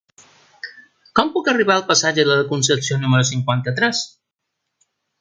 [1.19, 4.05] Com puc arribar al passatge de la Concepció número cinquanta-tres?